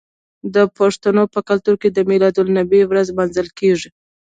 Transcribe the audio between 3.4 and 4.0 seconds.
کیږي.